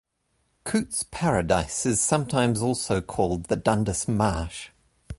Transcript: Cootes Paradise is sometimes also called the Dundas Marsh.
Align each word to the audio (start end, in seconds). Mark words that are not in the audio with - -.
Cootes 0.63 1.03
Paradise 1.03 1.85
is 1.85 2.01
sometimes 2.01 2.59
also 2.59 3.01
called 3.01 3.49
the 3.49 3.55
Dundas 3.55 4.07
Marsh. 4.07 4.69